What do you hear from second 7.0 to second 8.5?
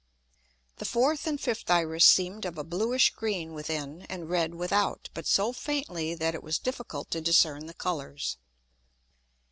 to discern the Colours.